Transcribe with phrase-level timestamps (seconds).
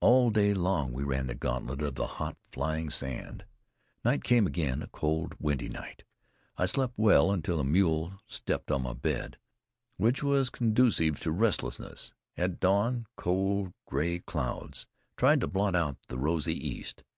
[0.00, 3.46] All day long we ran the gauntlet of the hot, flying sand.
[4.04, 6.02] Night came again, a cold, windy night.
[6.58, 9.38] I slept well until a mule stepped on my bed,
[9.96, 12.12] which was conducive to restlessness.
[12.36, 17.02] At dawn, cold, gray clouds tried to blot out the rosy east.